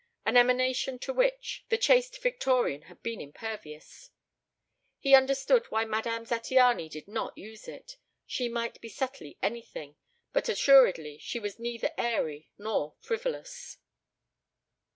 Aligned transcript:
(An 0.25 0.35
emanation 0.35 0.97
to 0.97 1.13
which 1.13 1.63
the 1.69 1.77
chaste 1.77 2.19
Victorian 2.23 2.81
had 2.89 3.03
been 3.03 3.21
impervious.) 3.21 4.09
He 4.97 5.13
understood 5.13 5.67
why 5.69 5.85
Madame 5.85 6.25
Zattiany 6.25 6.89
did 6.89 7.07
not 7.07 7.37
use 7.37 7.67
it. 7.67 7.97
She 8.25 8.49
might 8.49 8.81
be 8.81 8.89
subtly 8.89 9.37
anything, 9.43 9.97
but 10.33 10.49
assuredly 10.49 11.19
she 11.19 11.39
was 11.39 11.59
neither 11.59 11.91
airy 11.99 12.49
nor 12.57 12.95
frivolous. 12.99 13.77